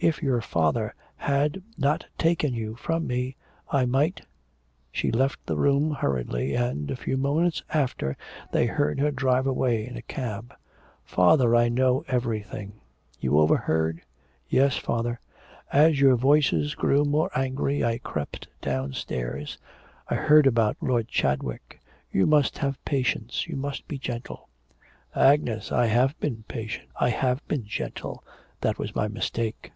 If 0.00 0.22
your 0.22 0.40
father 0.40 0.94
had 1.16 1.60
not 1.76 2.06
taken 2.16 2.54
you 2.54 2.76
from 2.76 3.04
me, 3.08 3.34
I 3.68 3.84
might' 3.84 4.20
She 4.92 5.10
left 5.10 5.44
the 5.44 5.56
room 5.56 5.90
hurriedly, 5.90 6.54
and, 6.54 6.88
a 6.88 6.94
few 6.94 7.16
moments 7.16 7.64
after, 7.70 8.16
they 8.52 8.66
heard 8.66 9.00
her 9.00 9.10
drive 9.10 9.44
away 9.48 9.84
in 9.84 9.96
a 9.96 10.02
cab. 10.02 10.54
'Father, 11.02 11.56
I 11.56 11.68
know 11.68 12.04
everything.' 12.06 12.74
'You 13.18 13.40
overheard?' 13.40 14.00
'Yes, 14.48 14.76
father. 14.76 15.18
As 15.72 16.00
your 16.00 16.14
voices 16.14 16.76
grew 16.76 17.04
more 17.04 17.36
angry 17.36 17.82
I 17.84 17.98
crept 17.98 18.46
downstairs. 18.62 19.58
I 20.06 20.14
heard 20.14 20.46
about 20.46 20.76
Lord 20.80 21.08
Chadwick. 21.08 21.80
You 22.12 22.24
must 22.24 22.58
have 22.58 22.84
patience; 22.84 23.48
you 23.48 23.56
must 23.56 23.88
be 23.88 23.98
gentle.' 23.98 24.48
'Agnes, 25.16 25.72
I 25.72 25.86
have 25.86 26.16
been 26.20 26.44
patient, 26.46 26.88
I 27.00 27.08
have 27.08 27.44
been 27.48 27.64
gentle. 27.64 28.22
That 28.60 28.78
was 28.78 28.94
my 28.94 29.08
mistake.' 29.08 29.72